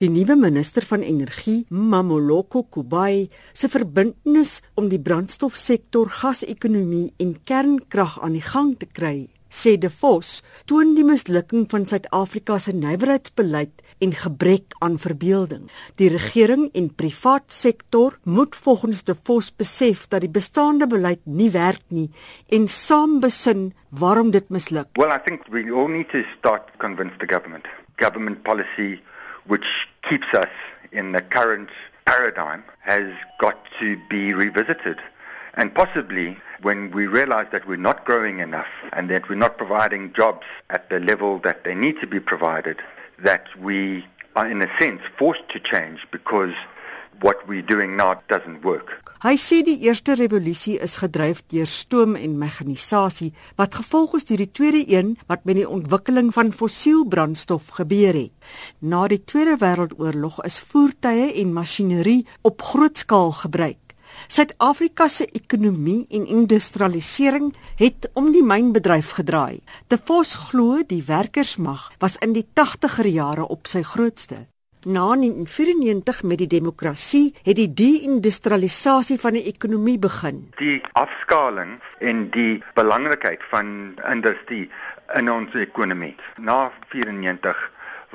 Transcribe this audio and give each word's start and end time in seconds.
Die 0.00 0.08
nuwe 0.08 0.32
minister 0.32 0.80
van 0.88 1.02
energie, 1.04 1.66
Mamoloko 1.68 2.62
Kubai, 2.72 3.26
se 3.52 3.68
verbintenis 3.68 4.62
om 4.80 4.86
die 4.88 4.96
brandstofsektor, 4.96 6.08
gasekonomie 6.22 7.10
en 7.20 7.34
kernkrag 7.44 8.14
aan 8.24 8.32
die 8.32 8.40
gang 8.40 8.70
te 8.80 8.88
kry, 8.88 9.26
sê 9.52 9.74
De 9.76 9.90
Vos, 9.92 10.38
toon 10.64 10.94
die 10.96 11.04
mislukking 11.04 11.66
van 11.68 11.84
Suid-Afrika 11.84 12.56
se 12.56 12.72
nywerheidsbeleid 12.72 13.84
en 14.00 14.16
gebrek 14.22 14.72
aan 14.80 14.96
verbeelding. 14.96 15.68
Die 16.00 16.08
regering 16.14 16.70
en 16.72 16.88
privaat 16.96 17.52
sektor 17.52 18.16
moet 18.24 18.56
volgens 18.56 19.04
De 19.04 19.18
Vos 19.28 19.52
besef 19.52 20.06
dat 20.08 20.24
die 20.24 20.32
bestaande 20.32 20.88
beleid 20.88 21.20
nie 21.26 21.50
werk 21.52 21.84
nie 21.92 22.08
en 22.48 22.70
saam 22.72 23.20
besin 23.20 23.74
waarom 23.92 24.32
dit 24.32 24.48
misluk. 24.48 24.88
Well, 24.96 25.12
I 25.12 25.20
think 25.20 25.44
we 25.52 25.68
all 25.68 25.92
need 25.92 26.08
to 26.16 26.24
start 26.38 26.72
convince 26.80 27.20
the 27.20 27.28
government. 27.28 27.68
Government 28.00 28.40
policy 28.48 28.96
which 29.46 29.88
keeps 30.02 30.32
us 30.34 30.50
in 30.92 31.12
the 31.12 31.22
current 31.22 31.70
paradigm 32.04 32.64
has 32.80 33.12
got 33.38 33.58
to 33.78 33.98
be 34.08 34.32
revisited. 34.34 34.98
And 35.54 35.74
possibly 35.74 36.36
when 36.62 36.90
we 36.90 37.06
realize 37.06 37.48
that 37.52 37.66
we're 37.66 37.76
not 37.76 38.04
growing 38.04 38.40
enough 38.40 38.70
and 38.92 39.08
that 39.10 39.28
we're 39.28 39.36
not 39.36 39.58
providing 39.58 40.12
jobs 40.12 40.46
at 40.70 40.90
the 40.90 41.00
level 41.00 41.38
that 41.40 41.64
they 41.64 41.74
need 41.74 42.00
to 42.00 42.06
be 42.06 42.20
provided, 42.20 42.78
that 43.18 43.46
we 43.58 44.04
are 44.36 44.48
in 44.48 44.62
a 44.62 44.78
sense 44.78 45.02
forced 45.16 45.48
to 45.50 45.58
change 45.58 46.06
because 46.10 46.54
what 47.18 47.36
we're 47.46 47.66
doing 47.66 47.96
now 47.96 48.14
doesn't 48.26 48.62
work. 48.62 49.00
Hy 49.20 49.34
sê 49.36 49.58
die 49.60 49.76
eerste 49.84 50.14
revolusie 50.16 50.78
is 50.80 50.94
gedryf 51.02 51.42
deur 51.52 51.68
stoom 51.68 52.14
en 52.16 52.38
mekanisasie 52.40 53.34
wat 53.60 53.74
gevolg 53.76 54.14
is 54.16 54.24
deur 54.30 54.40
die 54.40 54.52
tweede 54.56 54.80
een 54.88 55.10
wat 55.28 55.44
met 55.44 55.58
die 55.58 55.68
ontwikkeling 55.68 56.30
van 56.32 56.54
fossielbrandstof 56.56 57.74
gebeur 57.76 58.16
het. 58.16 58.32
Na 58.80 59.04
die 59.12 59.20
Tweede 59.20 59.58
Wêreldoorlog 59.60 60.40
is 60.48 60.56
voertuie 60.72 61.34
en 61.42 61.52
masjinerie 61.52 62.24
op 62.40 62.62
groot 62.62 62.96
skaal 62.96 63.32
gebruik. 63.42 63.90
Suid-Afrika 64.28 65.08
se 65.08 65.26
ekonomie 65.26 66.06
en 66.08 66.24
industrialisering 66.26 67.52
het 67.76 68.08
om 68.14 68.32
die 68.32 68.42
mynbedryf 68.42 69.12
gedraai. 69.18 69.60
Te 69.86 69.98
Vos 70.04 70.34
glo 70.48 70.80
die 70.86 71.02
werkersmag 71.06 71.90
was 71.98 72.16
in 72.24 72.32
die 72.32 72.46
80er 72.56 73.12
jare 73.12 73.46
op 73.46 73.68
sy 73.68 73.82
grootste. 73.82 74.46
Na 74.84 75.12
1994 75.14 76.22
met 76.22 76.38
die 76.38 76.46
demokrasie 76.46 77.34
het 77.42 77.56
die 77.56 77.68
de-industrialisasie 77.68 79.18
van 79.20 79.36
die 79.36 79.42
ekonomie 79.44 79.98
begin. 80.00 80.38
Die 80.56 80.80
afskaling 80.96 81.74
en 81.98 82.30
die 82.32 82.62
belangrikheid 82.74 83.44
van 83.50 83.92
industrie 84.08 84.70
in 85.20 85.28
ons 85.28 85.52
ekonomie. 85.52 86.14
Na 86.40 86.70
94 86.88 87.60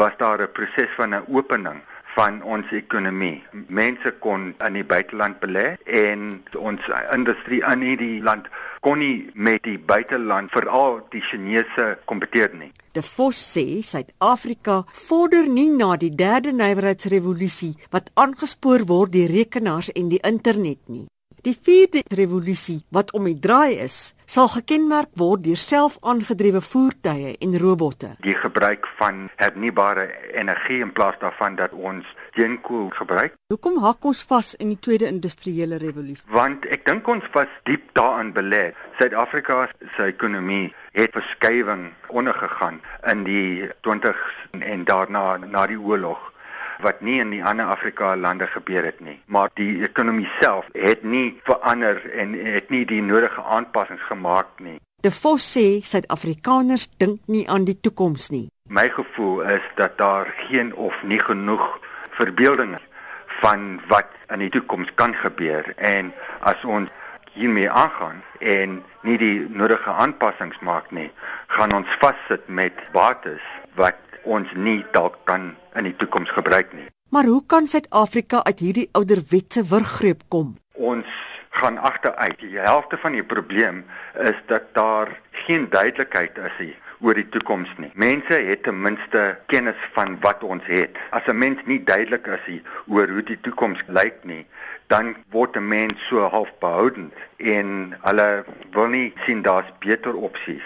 was 0.00 0.16
daar 0.16 0.40
'n 0.40 0.52
proses 0.52 0.88
van 0.96 1.14
'n 1.14 1.24
opening 1.28 1.82
van 2.14 2.42
ons 2.42 2.70
ekonomie. 2.72 3.42
Mense 3.68 4.12
kon 4.24 4.52
in 4.66 4.78
die 4.78 4.84
buiteland 4.86 5.40
belê 5.42 5.74
en 5.84 6.30
ons 6.58 6.90
industrie 7.14 7.60
in 7.72 7.82
hierdie 7.86 8.22
land 8.22 8.48
kon 8.84 9.00
nie 9.02 9.30
met 9.34 9.64
die 9.66 9.78
buiteland 9.78 10.52
veral 10.54 11.00
die 11.14 11.22
Chinese 11.24 11.94
kompeteer 12.10 12.54
nie. 12.54 12.70
De 12.94 13.02
Vos 13.02 13.38
sê 13.54 13.64
Suid-Afrika 13.82 14.84
vorder 15.08 15.48
nie 15.50 15.70
na 15.72 15.96
die 15.98 16.12
derde 16.14 16.52
nywerheidsrevolusie 16.54 17.74
wat 17.90 18.12
aangespoor 18.14 18.86
word 18.86 19.16
deur 19.16 19.34
rekenaars 19.34 19.90
en 19.98 20.12
die 20.12 20.22
internet 20.22 20.78
nie. 20.86 21.06
Die 21.44 21.52
vierde 21.60 22.00
revolusie 22.16 22.78
wat 22.88 23.10
om 23.12 23.26
die 23.28 23.36
draai 23.36 23.76
is, 23.84 24.14
sal 24.24 24.46
gekenmerk 24.48 25.10
word 25.20 25.42
deur 25.44 25.60
self-aangedrewe 25.60 26.62
voertuie 26.64 27.34
en 27.44 27.58
robotte. 27.60 28.14
Die 28.24 28.36
gebruik 28.38 28.88
van 28.96 29.26
hernubare 29.36 30.06
energie 30.32 30.80
in 30.80 30.94
plaas 30.96 31.18
daarvan 31.20 31.60
dat 31.60 31.76
ons 31.76 32.08
steenkool 32.30 32.88
gebruik. 32.96 33.36
Hoekom 33.52 33.76
hak 33.84 34.08
ons 34.08 34.24
vas 34.32 34.54
in 34.56 34.72
die 34.72 34.80
tweede 34.80 35.10
industriële 35.12 35.76
revolusie? 35.84 36.24
Want 36.32 36.64
ek 36.72 36.88
dink 36.88 37.12
ons 37.12 37.28
was 37.36 37.52
diep 37.68 37.92
daarin 37.92 38.32
belê. 38.32 38.70
Suid-Afrika 38.96 39.66
se 39.98 40.08
ekonomie 40.14 40.70
het 40.96 41.12
verskywing 41.12 41.90
ondergegaan 42.08 42.80
in 43.12 43.28
die 43.28 43.68
20s 43.84 44.62
en 44.64 44.88
daarna 44.88 45.36
na 45.44 45.68
die 45.68 45.76
oorlog 45.76 46.32
wat 46.80 47.00
nie 47.00 47.20
in 47.20 47.30
die 47.30 47.44
ander 47.44 47.66
Afrika 47.66 48.16
lande 48.16 48.46
gebeur 48.46 48.84
het 48.84 49.00
nie. 49.00 49.20
Maar 49.26 49.50
die 49.54 49.82
ekonomie 49.84 50.28
self 50.40 50.66
het 50.72 51.04
nie 51.04 51.40
verander 51.44 52.00
en 52.10 52.32
het 52.32 52.70
nie 52.70 52.84
die 52.86 53.02
nodige 53.02 53.42
aanpassings 53.42 54.02
gemaak 54.02 54.58
nie. 54.58 54.80
De 55.04 55.10
Vos 55.12 55.44
sê 55.52 55.82
Suid-Afrikaners 55.84 56.88
dink 56.96 57.20
nie 57.26 57.44
aan 57.48 57.66
die 57.68 57.76
toekoms 57.80 58.30
nie. 58.32 58.46
My 58.68 58.88
gevoel 58.88 59.42
is 59.52 59.64
dat 59.76 59.98
daar 59.98 60.30
geen 60.48 60.74
of 60.74 61.02
nie 61.02 61.18
genoeg 61.20 61.78
verbeelding 62.16 62.78
van 63.26 63.80
wat 63.88 64.08
in 64.32 64.40
die 64.40 64.48
toekoms 64.48 64.94
kan 64.94 65.14
gebeur 65.14 65.74
en 65.76 66.12
as 66.40 66.64
ons 66.64 66.88
hiermee 67.34 67.70
aangaan 67.70 68.22
en 68.38 68.78
nie 69.02 69.18
die 69.20 69.46
nodige 69.50 69.90
aanpassings 69.90 70.58
maak 70.64 70.90
nie, 70.90 71.10
gaan 71.52 71.74
ons 71.76 71.98
vassit 72.00 72.48
met 72.48 72.80
bates 72.96 73.44
wat 73.76 74.00
ons 74.22 74.48
nie 74.56 74.80
dalk 74.96 75.18
kan 75.28 75.52
in 75.74 75.84
die 75.84 75.96
toekoms 75.96 76.30
gebruik 76.30 76.72
nie. 76.72 76.86
Maar 77.08 77.24
hoe 77.24 77.42
kan 77.46 77.66
Suid-Afrika 77.66 78.42
uit 78.44 78.58
hierdie 78.58 78.88
ouderwetse 78.92 79.64
wurggreep 79.70 80.22
kom? 80.28 80.56
Ons 80.72 81.06
gaan 81.54 81.78
agteruit. 81.78 82.40
Die 82.40 82.58
helfte 82.58 82.98
van 82.98 83.12
die 83.12 83.24
probleem 83.24 83.84
is 84.18 84.40
dat 84.46 84.72
daar 84.72 85.20
geen 85.30 85.68
duidelikheid 85.70 86.38
is 86.38 86.58
nie 86.58 86.74
oor 87.04 87.14
die 87.14 87.28
toekoms 87.28 87.70
nie. 87.76 87.90
Mense 88.00 88.34
het 88.48 88.62
ten 88.64 88.78
minste 88.80 89.22
kennis 89.52 89.80
van 89.92 90.16
wat 90.24 90.42
ons 90.42 90.66
het. 90.66 90.96
As 91.10 91.26
'n 91.28 91.38
mens 91.38 91.60
nie 91.64 91.82
duidelik 91.84 92.26
is 92.26 92.46
nie 92.46 92.62
oor 92.86 93.08
hoe 93.08 93.22
die 93.22 93.40
toekoms 93.40 93.82
lyk 93.86 94.24
nie, 94.24 94.46
dan 94.86 95.16
word 95.30 95.56
'n 95.56 95.68
mens 95.68 96.06
so 96.08 96.28
half 96.28 96.50
behoudend 96.58 97.12
en 97.36 97.96
hulle 98.00 98.44
wil 98.72 98.88
nie 98.88 99.12
sien 99.26 99.42
daar's 99.42 99.70
beter 99.78 100.14
opsies 100.16 100.64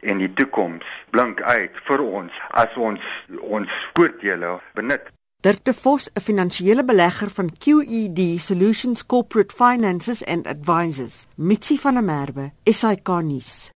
en 0.00 0.18
die 0.18 0.32
toekoms 0.32 0.84
blink 1.10 1.42
uit 1.42 1.78
vir 1.88 2.02
ons 2.02 2.42
as 2.50 2.76
ons 2.76 3.00
ons 3.40 3.78
voordele 3.94 4.58
benut. 4.74 5.08
Dirk 5.40 5.64
de 5.64 5.72
Vos, 5.72 6.10
'n 6.14 6.20
finansiële 6.20 6.84
belegger 6.84 7.30
van 7.30 7.50
QED 7.58 8.40
Solutions 8.40 9.06
Corporate 9.06 9.54
Finances 9.54 10.24
and 10.24 10.46
Advisors, 10.46 11.26
Mitsi 11.34 11.78
van 11.78 11.94
der 11.94 12.04
Merwe, 12.04 12.52
SAK 12.64 13.08
nuus. 13.22 13.70